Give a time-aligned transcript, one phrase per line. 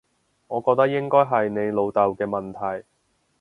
[0.47, 2.87] 我覺得應該係你老豆嘅問題